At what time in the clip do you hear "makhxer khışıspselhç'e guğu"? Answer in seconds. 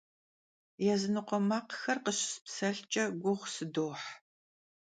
1.49-3.41